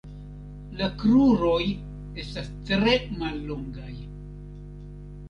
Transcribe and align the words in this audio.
La 0.77 0.85
kruroj 1.01 1.65
estas 2.23 2.49
tre 2.71 2.97
mallongaj. 3.21 3.93